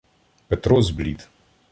Петро 0.47 0.81
зблід. 0.81 1.29